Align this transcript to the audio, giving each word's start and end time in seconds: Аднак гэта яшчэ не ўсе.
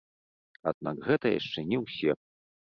Аднак 0.71 0.97
гэта 1.09 1.35
яшчэ 1.39 1.67
не 1.69 1.85
ўсе. 1.85 2.19